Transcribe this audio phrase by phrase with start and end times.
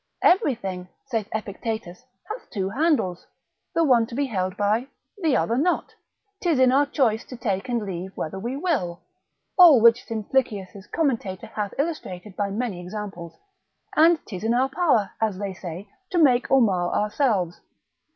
[0.23, 3.27] Everything, saith Epictetus, hath two handles,
[3.75, 4.87] the one to be held by,
[5.21, 5.93] the other not:
[6.41, 9.03] 'tis in our choice to take and leave whether we will
[9.59, 13.35] (all which Simplicius's Commentator hath illustrated by many examples),
[13.95, 17.61] and 'tis in our power, as they say, to make or mar ourselves.